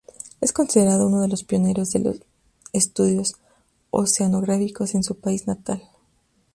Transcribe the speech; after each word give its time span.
Es 0.39 0.51
considerado 0.51 1.05
uno 1.05 1.21
de 1.21 1.27
los 1.27 1.43
pioneros 1.43 1.91
de 1.93 1.99
los 1.99 2.19
estudios 2.73 3.35
oceanográficos 3.91 4.95
en 4.95 5.03
su 5.03 5.19
país 5.19 5.45
natal. 5.45 5.83